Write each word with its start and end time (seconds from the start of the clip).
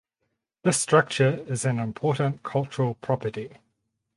This 0.63 0.81
structure 0.81 1.45
is 1.47 1.63
an 1.63 1.77
Important 1.77 2.41
Cultural 2.41 2.95
Property. 2.95 3.51